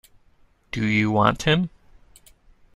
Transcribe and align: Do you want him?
Do 0.71 0.83
you 0.83 1.11
want 1.11 1.43
him? 1.43 1.69